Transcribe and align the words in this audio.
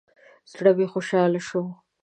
زړه 0.51 0.71
مې 0.77 0.85
خوشاله 0.93 1.41
شو. 1.47 1.63